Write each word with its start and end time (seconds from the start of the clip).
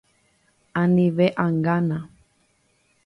Anive 0.81 1.27
angána 1.45 1.99